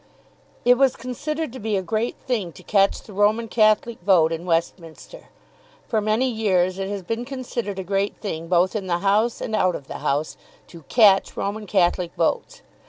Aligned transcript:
It 0.65 0.79
was 0.79 0.95
considered 0.95 1.53
to 1.53 1.59
be 1.59 1.77
a 1.77 1.83
great 1.83 2.15
thing 2.17 2.53
to 2.53 2.63
catch 2.63 3.03
the 3.03 3.13
Roman 3.13 3.47
Catholic 3.47 4.01
vote 4.01 4.31
in 4.31 4.45
Westminster. 4.47 5.29
For 5.87 6.01
many 6.01 6.27
years 6.27 6.79
it 6.79 6.89
has 6.89 7.03
been 7.03 7.23
considered 7.23 7.77
a 7.77 7.83
great 7.83 8.17
thing 8.17 8.47
both 8.47 8.75
in 8.75 8.87
the 8.87 8.97
House 9.05 9.41
and 9.41 9.55
out 9.55 9.75
of 9.75 9.85
the 9.87 9.99
House 9.99 10.37
to 10.69 10.81
"catch" 10.89 11.37
Roman 11.37 11.67
Catholic 11.67 12.15
votes. 12.15 12.63